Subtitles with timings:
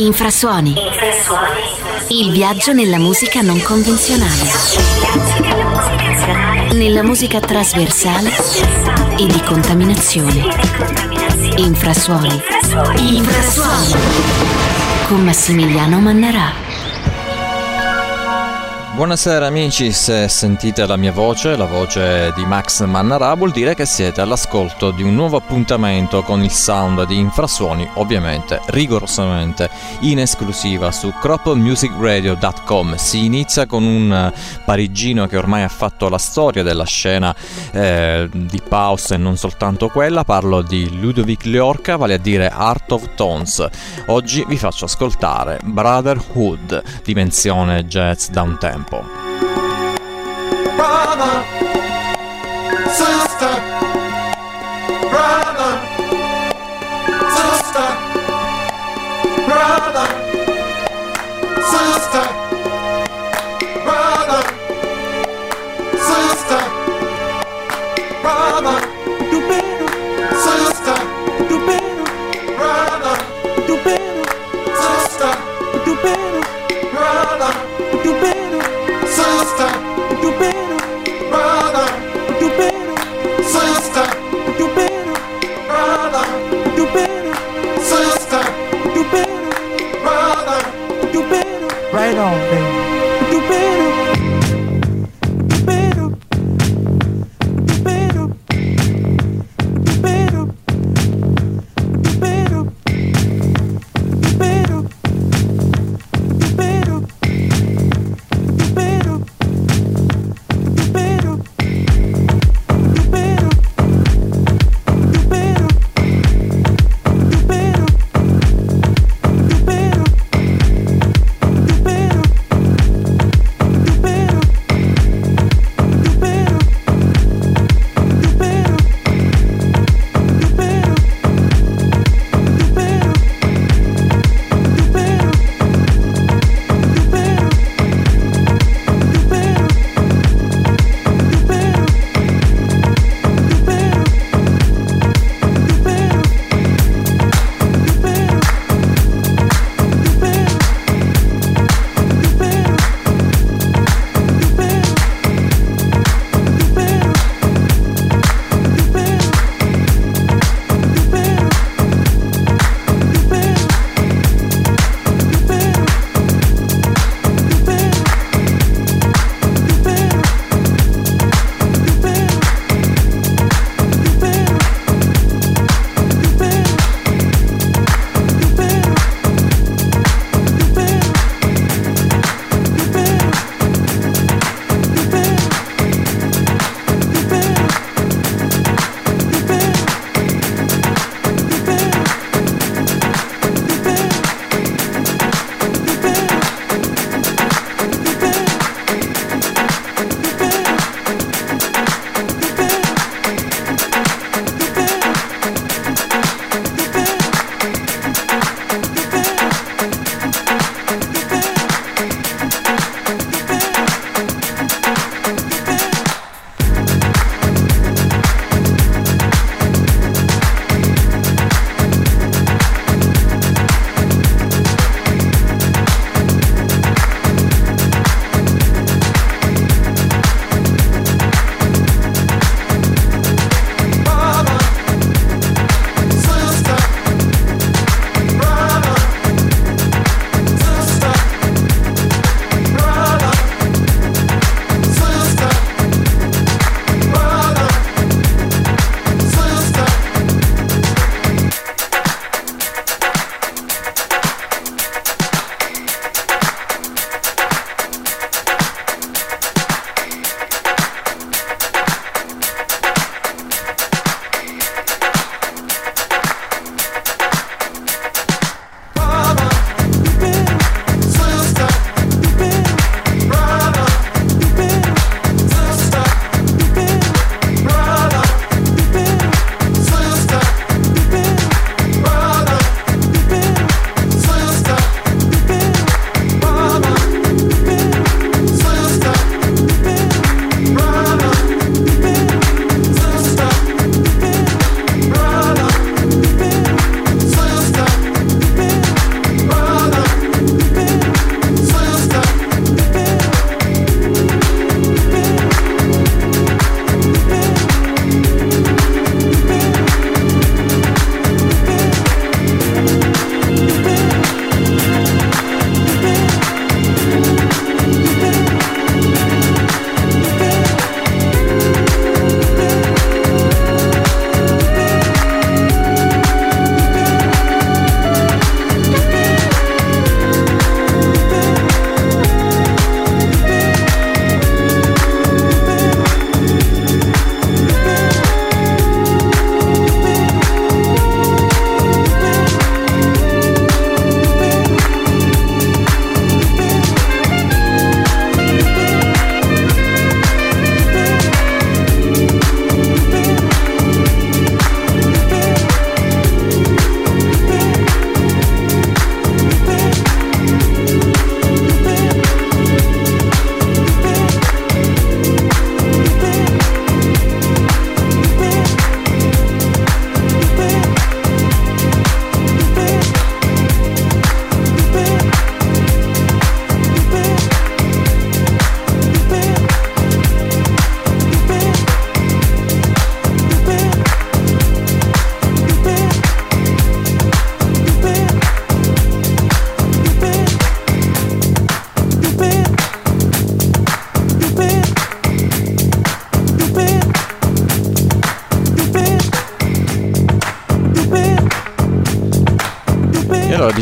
[0.00, 0.74] Infrasuoni.
[2.08, 4.48] Il viaggio nella musica non convenzionale.
[6.72, 8.30] Nella musica trasversale
[9.18, 10.46] e di contaminazione.
[11.56, 12.40] Infrasuoni.
[12.96, 13.92] Infrasuoni.
[15.06, 16.50] Con Massimiliano Mannarà.
[19.00, 23.86] Buonasera amici, se sentite la mia voce, la voce di Max Mannarà, vuol dire che
[23.86, 30.92] siete all'ascolto di un nuovo appuntamento con il sound di infrasuoni, ovviamente, rigorosamente in esclusiva
[30.92, 32.96] su cropmusicradio.com.
[32.96, 34.30] Si inizia con un
[34.66, 37.34] parigino che ormai ha fatto la storia della scena
[37.72, 42.92] eh, di Paus e non soltanto quella, parlo di Ludovic Liorca, vale a dire Art
[42.92, 43.66] of Tones.
[44.08, 48.58] Oggi vi faccio ascoltare Brotherhood, dimensione jazz da un
[48.90, 49.04] tempo.
[50.76, 51.44] Brother,
[52.88, 53.54] sister,
[55.10, 55.72] brother,
[57.36, 57.88] sister,
[59.46, 60.29] brother,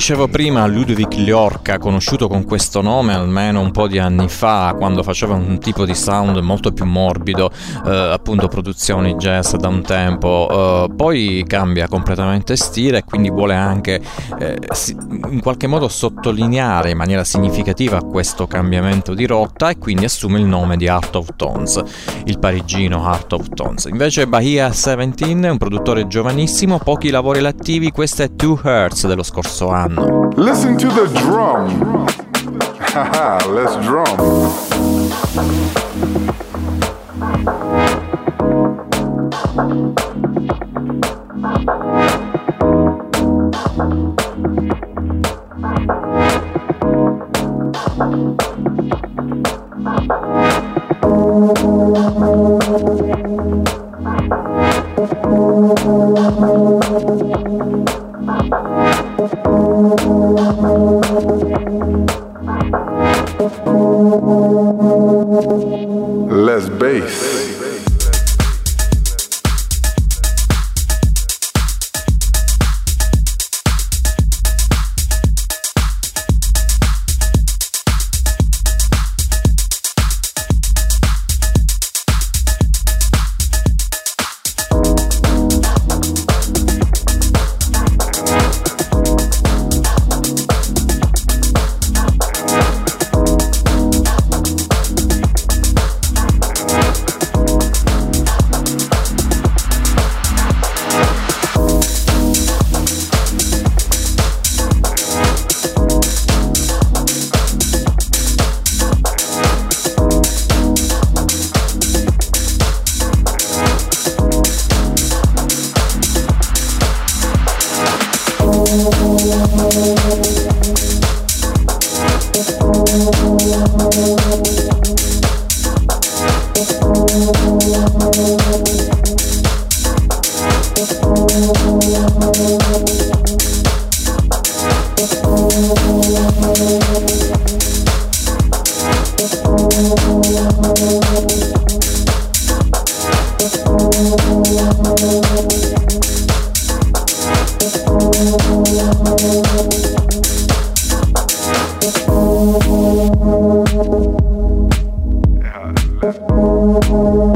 [0.09, 5.03] dicevo prima Ludovic Liorca, conosciuto con questo nome almeno un po' di anni fa, quando
[5.03, 7.51] faceva un tipo di sound molto più morbido,
[7.85, 13.55] eh, appunto produzioni jazz da un tempo, eh, poi cambia completamente stile e quindi vuole
[13.55, 14.01] anche
[14.39, 14.57] eh,
[15.31, 20.45] in qualche modo sottolineare in maniera significativa questo cambiamento di rotta e quindi assume il
[20.45, 21.83] nome di Art of Tones,
[22.25, 23.85] il parigino Art of Tones.
[23.85, 29.23] Invece Bahia 17 è un produttore giovanissimo, pochi lavori attivi, questa è Two Hertz dello
[29.23, 30.29] scorso anno.
[30.37, 32.07] Listen to the drum.
[32.79, 35.78] Haha, let's drum.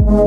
[0.01, 0.22] you.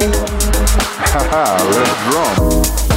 [0.00, 2.87] Haha, let's drum.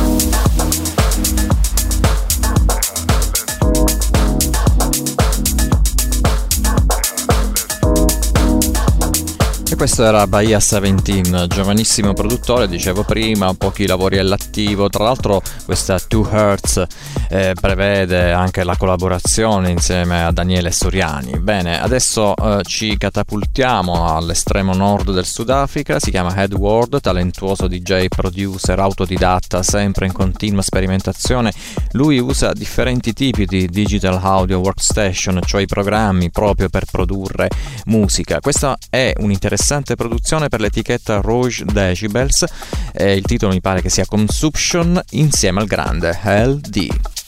[9.82, 14.90] Questo era Bahia 17, giovanissimo produttore, dicevo prima, pochi lavori all'attivo.
[14.90, 16.86] Tra l'altro questa Two Hertz
[17.30, 21.40] eh, prevede anche la collaborazione insieme a Daniele Soriani.
[21.40, 28.78] Bene, adesso eh, ci catapultiamo all'estremo nord del Sudafrica, si chiama Headward, talentuoso DJ, producer,
[28.78, 31.52] autodidatta, sempre in continua sperimentazione.
[31.94, 37.50] Lui usa differenti tipi di digital audio workstation, cioè i programmi proprio per produrre
[37.86, 38.40] musica.
[38.40, 42.44] Questa è un'interessante interessante produzione per l'etichetta Rouge Decibels
[42.92, 47.21] e il titolo mi pare che sia Consumption insieme al grande LD.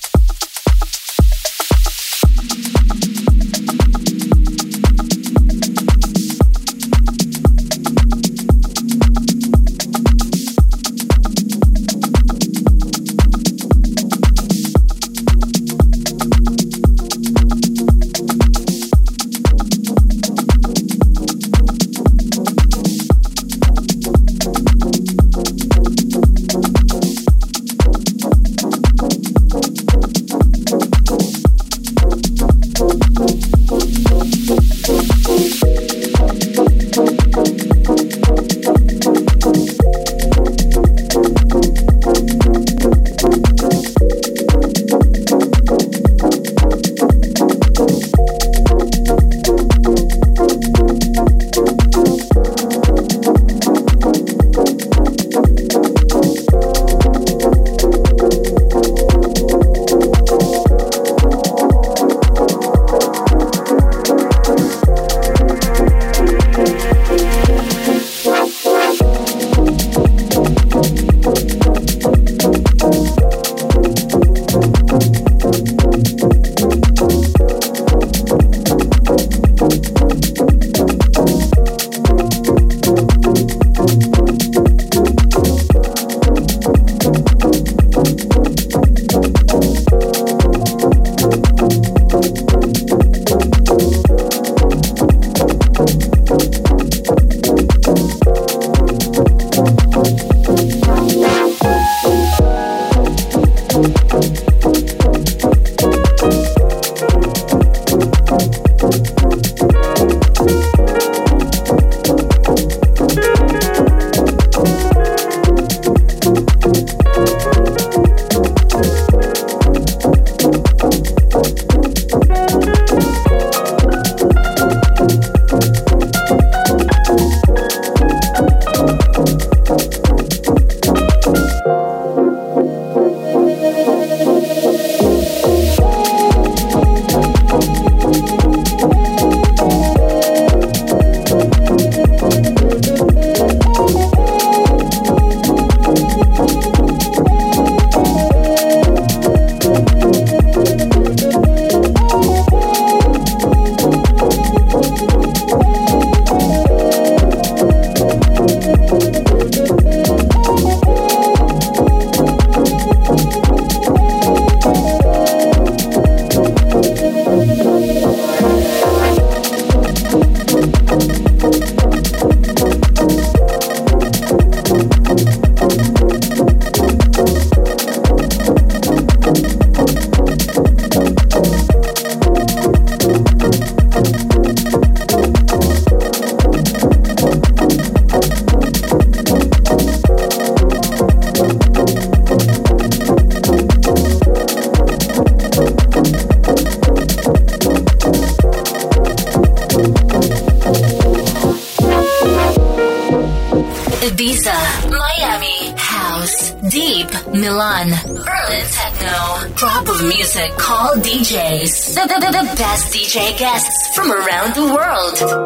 [213.13, 215.42] Guests from around the world.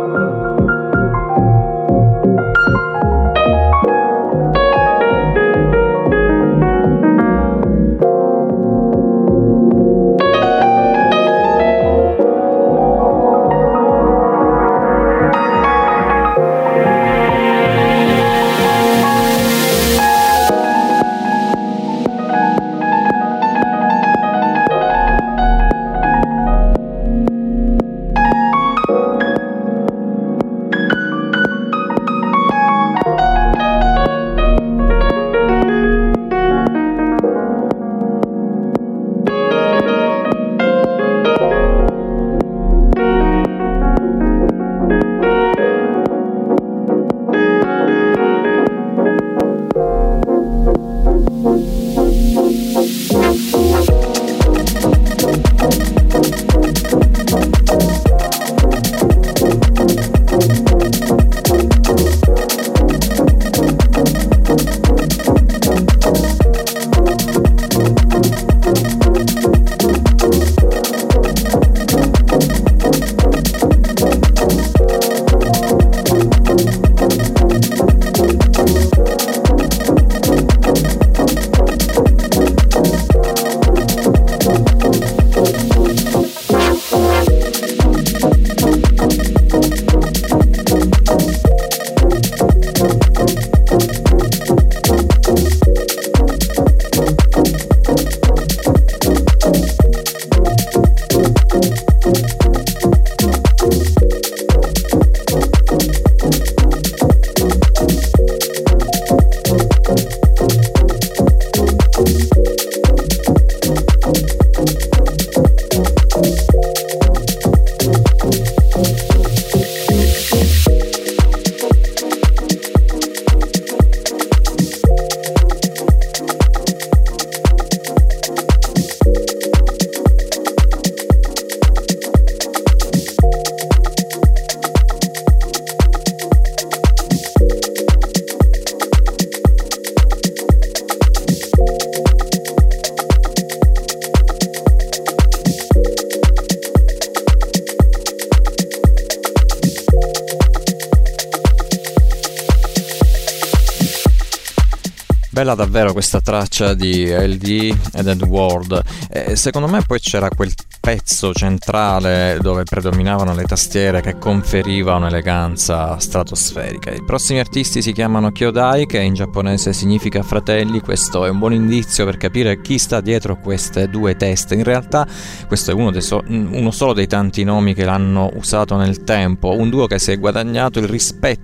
[155.47, 158.81] Bella davvero questa traccia di LD ed Edward.
[159.09, 165.97] E secondo me poi c'era quel pezzo centrale dove predominavano le tastiere che conferiva un'eleganza
[165.99, 166.91] stratosferica.
[166.91, 170.81] I prossimi artisti si chiamano Kyodai, che in giapponese significa fratelli.
[170.81, 174.55] Questo è un buon indizio per capire chi sta dietro queste due teste.
[174.55, 175.07] In realtà
[175.47, 179.55] questo è uno, so- uno solo dei tanti nomi che l'hanno usato nel tempo.
[179.55, 181.36] Un duo che si è guadagnato il rispetto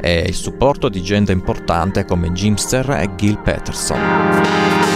[0.00, 4.89] e il supporto di gente importante come Jimster e Gil Peterson.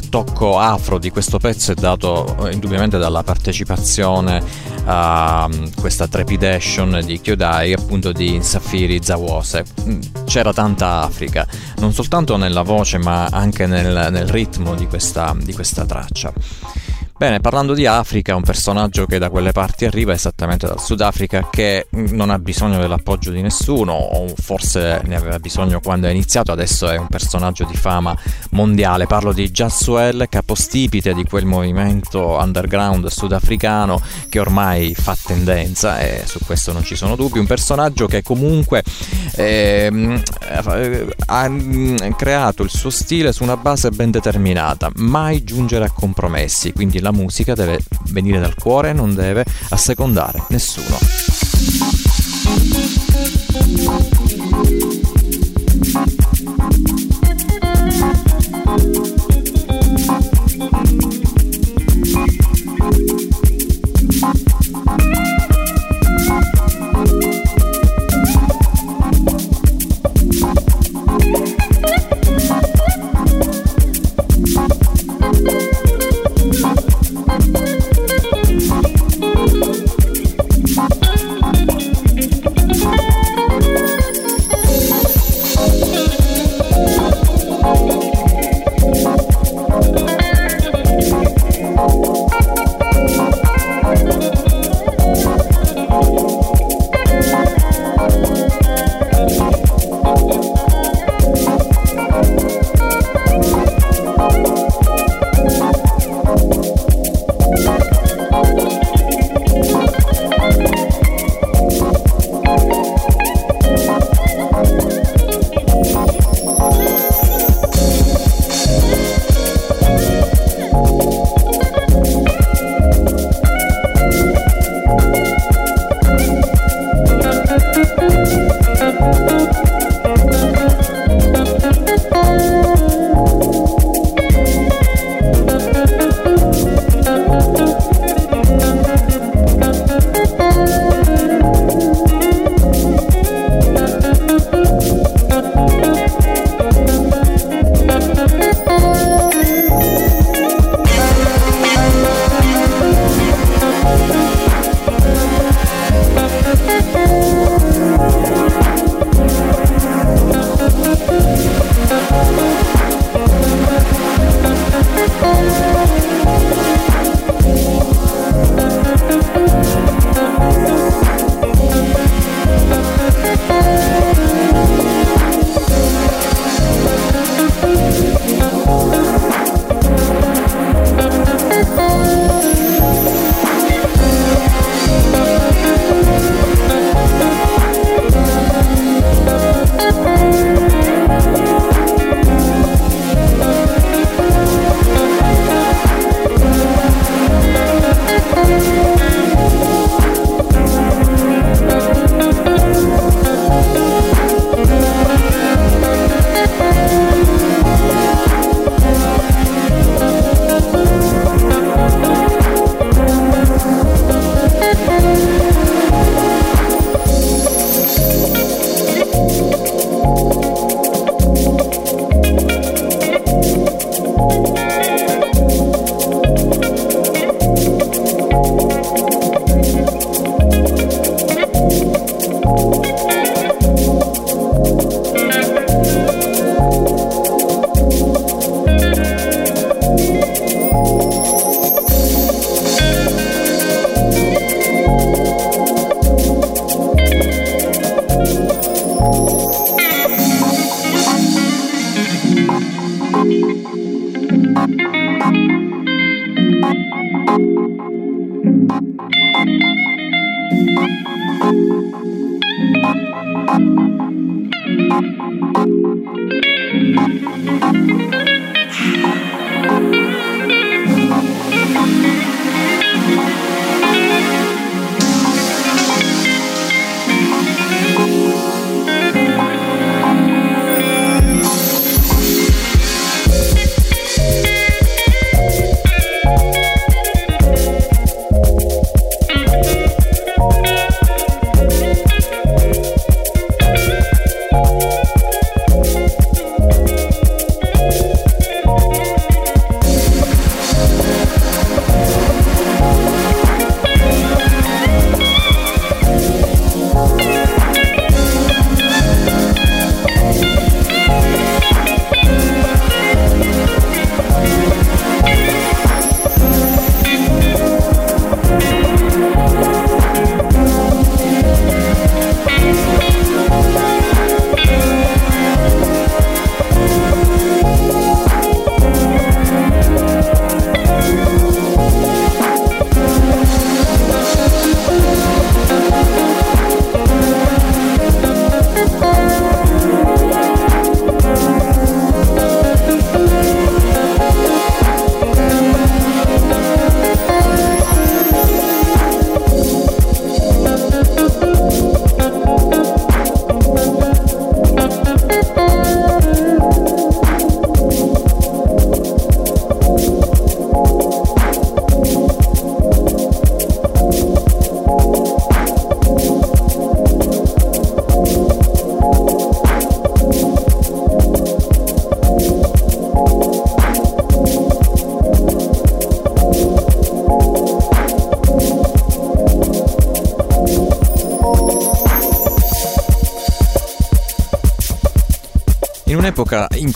[0.00, 4.42] Tocco afro di questo pezzo è dato eh, indubbiamente dalla partecipazione
[4.84, 9.64] uh, questa trepidation di Kyodai appunto di Safiri Zawose.
[9.86, 11.46] Mm, c'era tanta Africa,
[11.78, 16.32] non soltanto nella voce ma anche nel, nel ritmo di questa, di questa traccia.
[17.16, 21.86] Bene, parlando di Africa, un personaggio che da quelle parti arriva esattamente dal Sudafrica che
[21.90, 26.88] non ha bisogno dell'appoggio di nessuno, o forse ne aveva bisogno quando è iniziato, adesso
[26.88, 28.16] è un personaggio di fama
[28.50, 29.06] mondiale.
[29.06, 36.40] Parlo di Jaswell, capostipite di quel movimento underground sudafricano che ormai fa tendenza e su
[36.44, 37.38] questo non ci sono dubbi.
[37.38, 38.82] Un personaggio che comunque
[39.36, 40.20] eh,
[41.26, 41.50] ha
[42.16, 47.12] creato il suo stile su una base ben determinata, mai giungere a compromessi, quindi la
[47.12, 51.43] musica deve venire dal cuore non deve assecondare nessuno.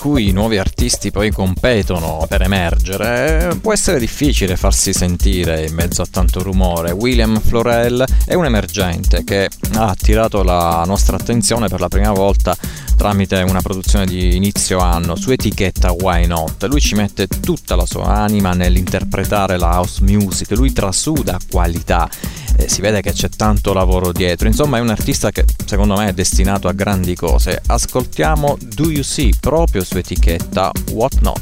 [0.09, 6.01] Cui i nuovi artisti poi competono per emergere, può essere difficile farsi sentire in mezzo
[6.01, 6.93] a tanto rumore.
[6.93, 12.57] William Florell è un emergente che ha attirato la nostra attenzione per la prima volta
[12.97, 16.65] tramite una produzione di inizio anno su etichetta Why Not.
[16.65, 22.09] Lui ci mette tutta la sua anima nell'interpretare la house music, lui trasuda qualità
[22.57, 24.49] eh, si vede che c'è tanto lavoro dietro.
[24.49, 27.61] Insomma, è un artista che secondo me è destinato a grandi cose.
[27.67, 31.41] Ascoltiamo Do You See proprio su etichetta What Not.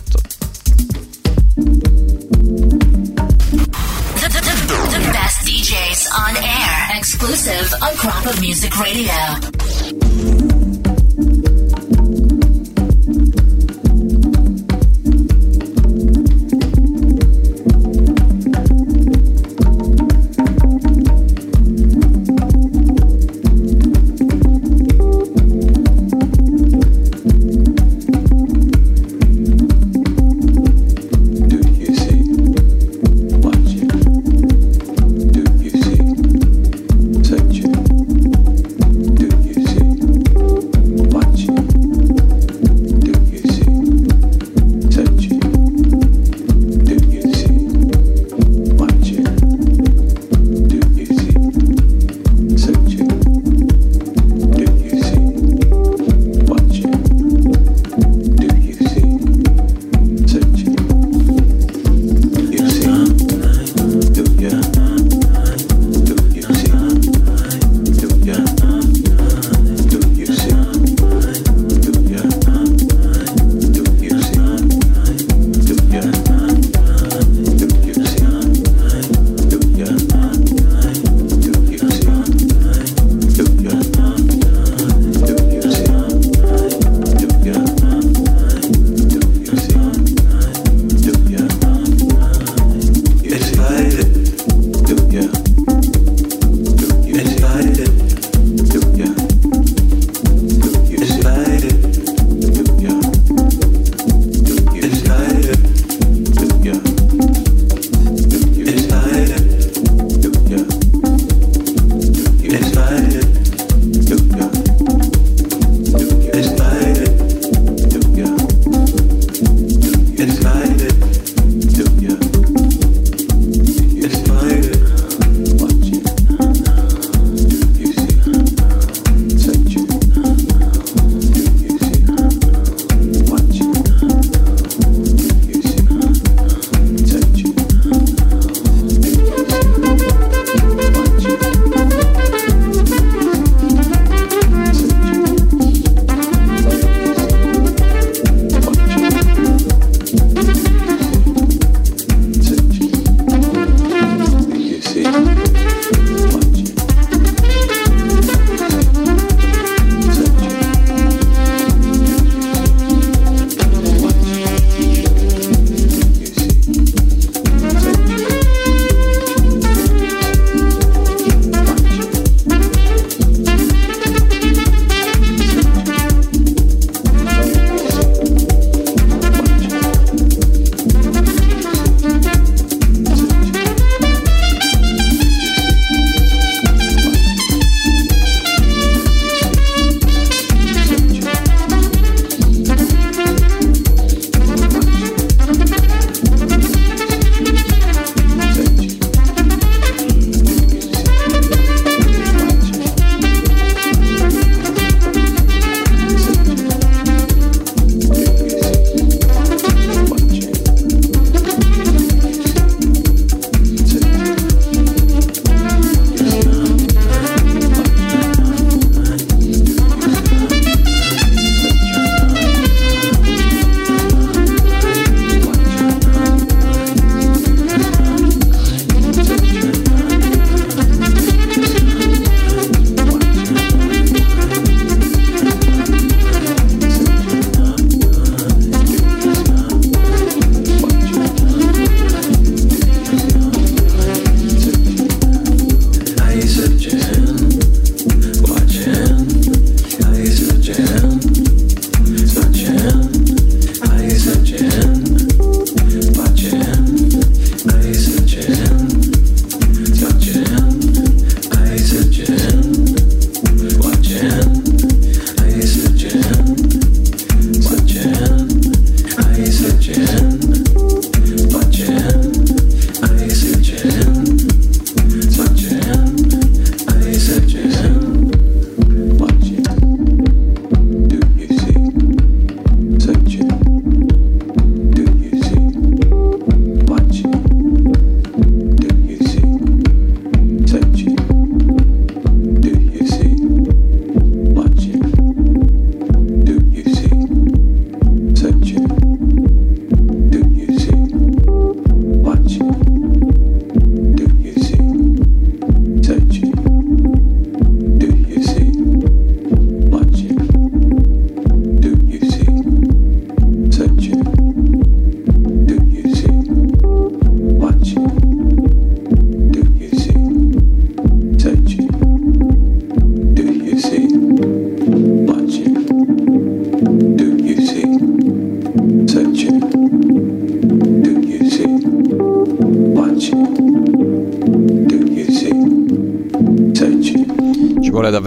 [4.90, 10.55] The best DJs on air, exclusive on Crop of Music Radio.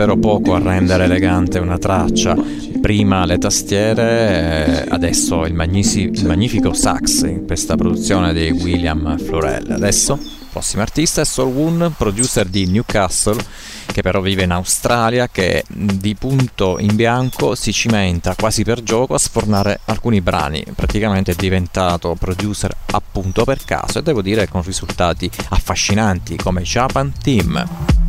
[0.09, 2.35] Davvero poco a rendere elegante una traccia.
[2.81, 9.17] Prima le tastiere, eh, adesso il, magnifico, il magnifico sax in questa produzione di William
[9.19, 9.71] Florell.
[9.71, 10.17] Adesso,
[10.51, 13.43] prossimo artista è Sol Woon, producer di Newcastle,
[13.91, 19.13] che però vive in Australia, che di punto in bianco si cimenta quasi per gioco
[19.13, 20.63] a sfornare alcuni brani.
[20.73, 27.11] Praticamente è diventato producer appunto per caso e devo dire con risultati affascinanti come Japan
[27.21, 28.08] Team.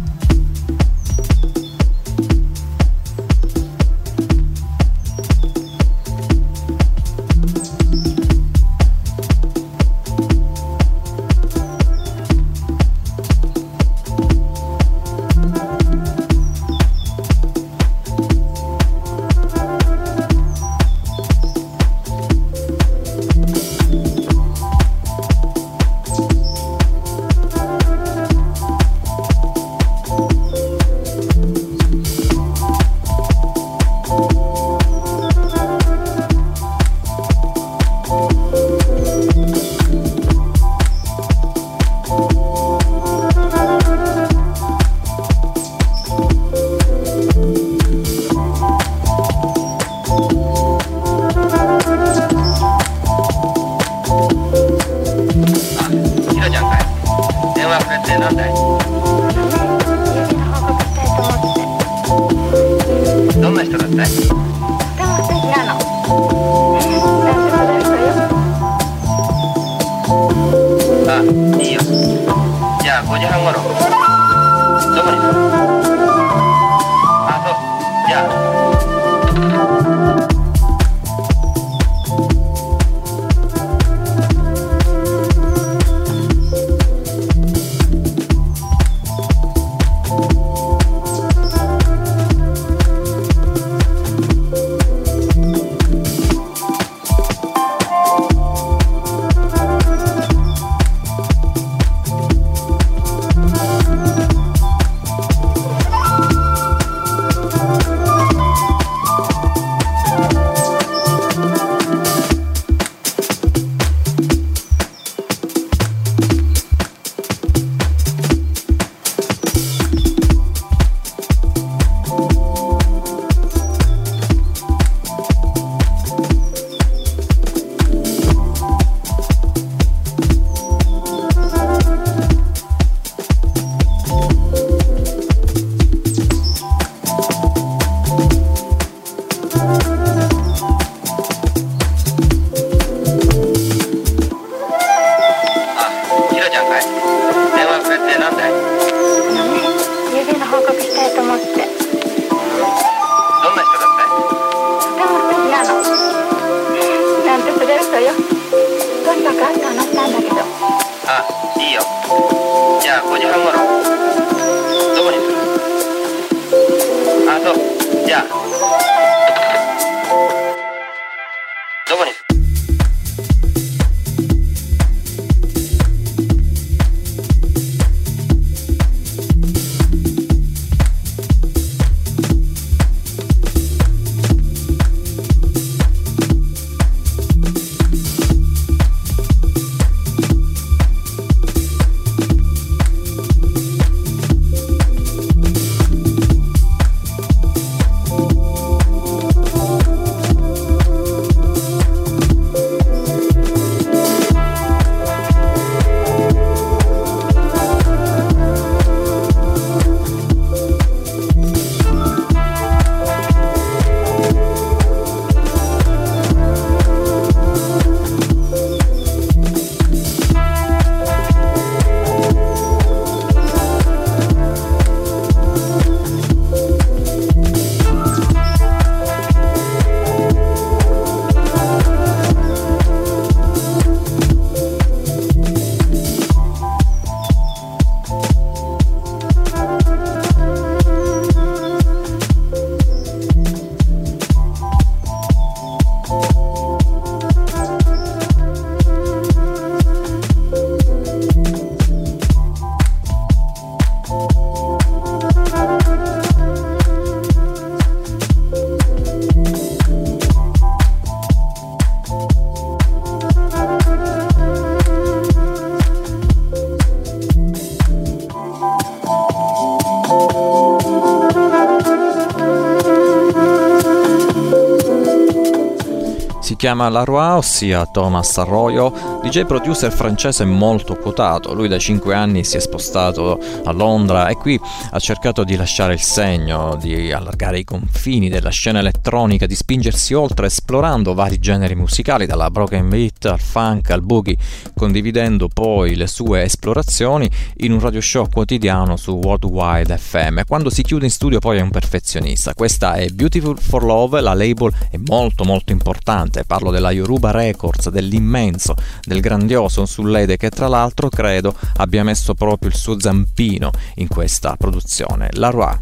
[276.70, 281.52] Chiama Laroy, ossia Thomas Arroyo, DJ producer francese molto quotato.
[281.52, 284.60] Lui da 5 anni si è spostato a Londra e qui
[284.92, 290.14] ha cercato di lasciare il segno, di allargare i confini della scena elettronica, di spingersi
[290.14, 294.36] oltre esplorando vari generi musicali, dalla broken beat al funk al boogie,
[294.80, 300.40] condividendo poi le sue esplorazioni in un radio show quotidiano su Worldwide FM.
[300.46, 302.54] Quando si chiude in studio poi è un perfezionista.
[302.54, 307.90] Questa è Beautiful for Love, la label è molto molto importante, parlo della Yoruba Records,
[307.90, 314.08] dell'immenso, del grandioso Sullede che tra l'altro credo abbia messo proprio il suo zampino in
[314.08, 315.28] questa produzione.
[315.32, 315.76] La Roi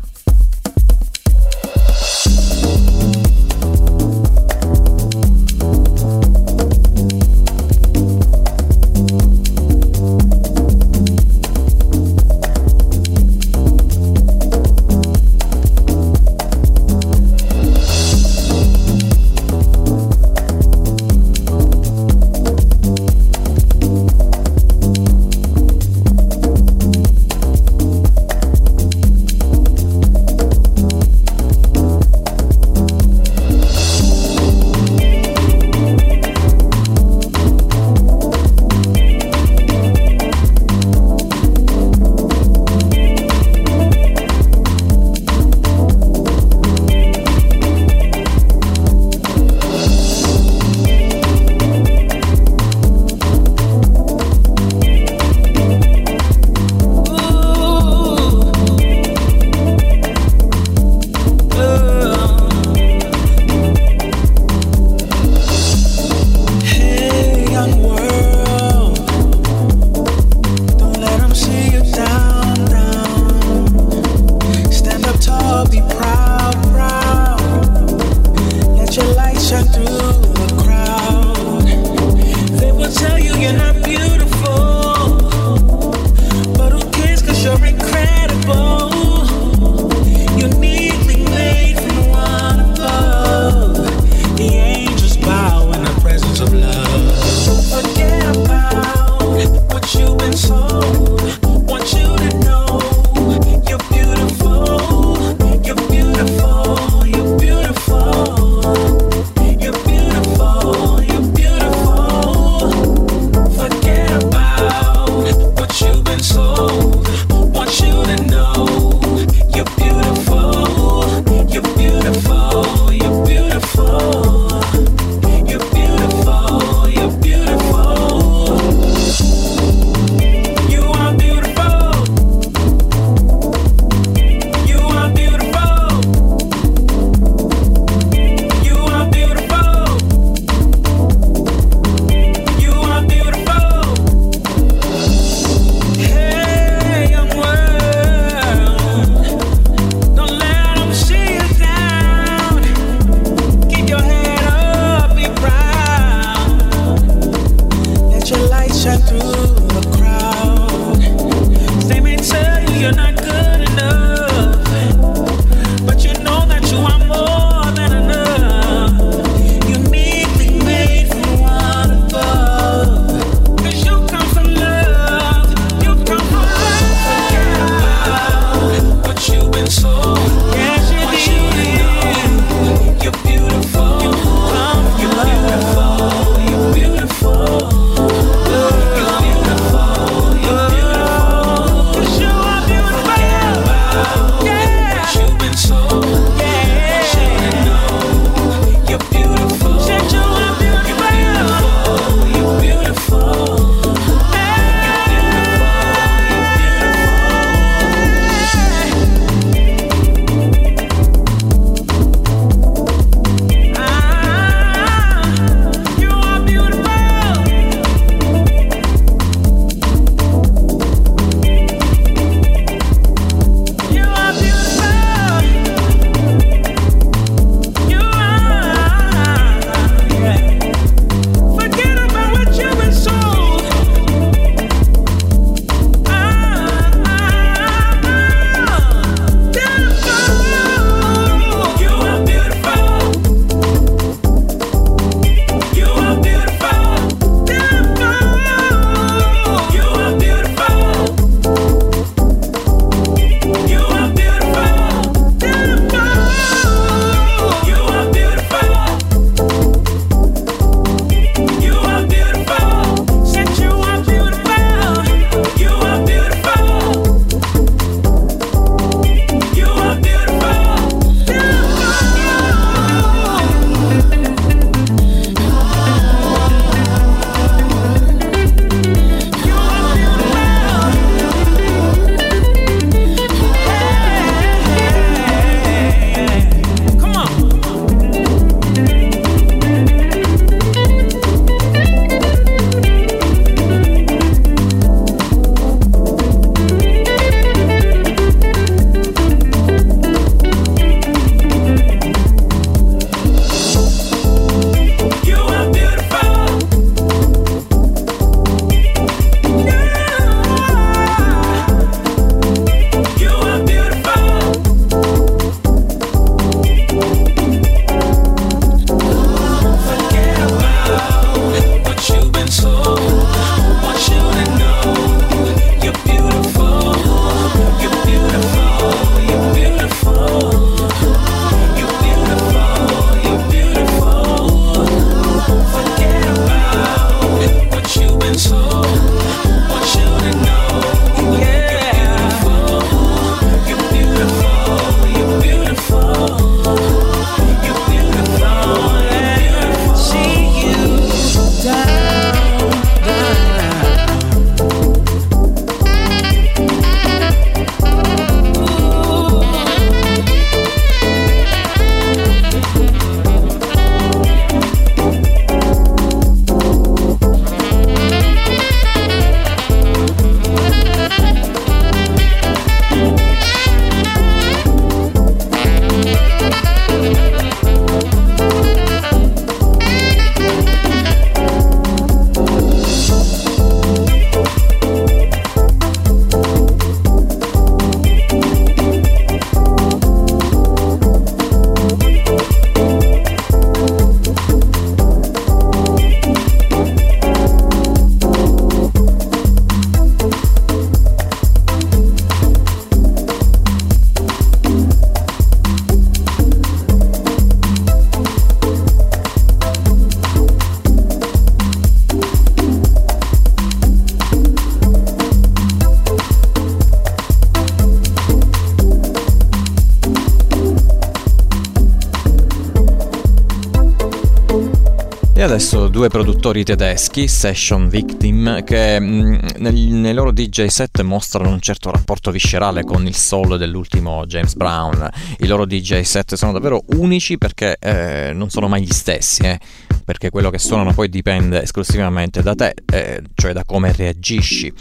[425.98, 431.90] due produttori tedeschi, Session Victim, che mh, nel, nei loro DJ set mostrano un certo
[431.90, 435.10] rapporto viscerale con il soul dell'ultimo James Brown.
[435.38, 439.58] I loro DJ set sono davvero unici perché eh, non sono mai gli stessi, eh,
[440.04, 444.72] perché quello che suonano poi dipende esclusivamente da te, eh, cioè da come reagisci.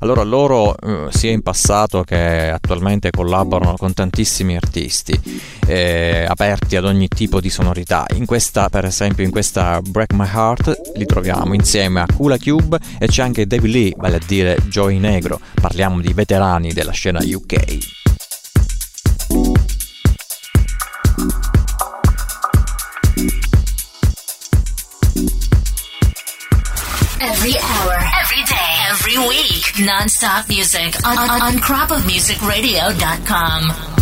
[0.00, 5.18] Allora loro, eh, sia in passato che attualmente, collaborano con tantissimi artisti,
[5.66, 8.06] eh, aperti ad ogni tipo di sonorità.
[8.14, 12.78] In questa, per esempio, in questa Break My Heart li troviamo insieme a Kula Cube
[12.98, 15.40] e c'è anche David Lee, vale a dire Joey Negro.
[15.60, 18.05] Parliamo di veterani della scena UK.
[29.78, 33.95] Non-stop music on, on, on cropofmusicradio.com.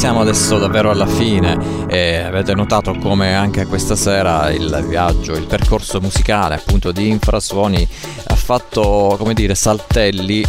[0.00, 5.44] siamo adesso davvero alla fine e avete notato come anche questa sera il viaggio, il
[5.44, 7.86] percorso musicale appunto di Infrasuoni
[8.28, 10.42] ha fatto, come dire, saltelli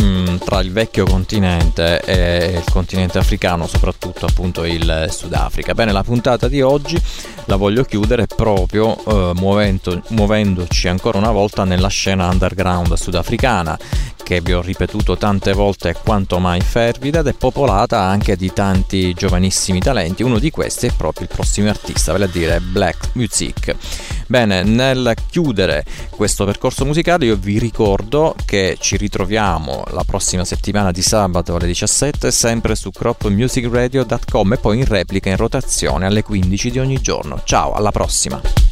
[0.00, 5.74] mm, tra il vecchio continente e il continente africano, soprattutto appunto il Sudafrica.
[5.74, 6.96] Bene, la puntata di oggi
[7.46, 13.76] la voglio chiudere proprio eh, muovendo, muovendoci ancora una volta nella scena underground sudafricana
[14.32, 19.12] che vi ho ripetuto tante volte quanto mai fervida ed è popolata anche di tanti
[19.12, 20.22] giovanissimi talenti.
[20.22, 23.76] Uno di questi è proprio il prossimo artista, vale a dire Black Music.
[24.26, 30.92] Bene, nel chiudere questo percorso musicale io vi ricordo che ci ritroviamo la prossima settimana
[30.92, 36.70] di sabato alle 17 sempre su cropmusicradio.com e poi in replica in rotazione alle 15
[36.70, 37.42] di ogni giorno.
[37.44, 38.71] Ciao, alla prossima!